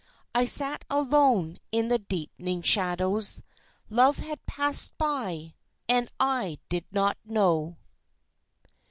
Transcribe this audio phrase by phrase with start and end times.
[0.33, 3.43] I sat alone in the deepening shadows
[3.87, 5.53] Love had passed by
[5.87, 7.77] and I did not know.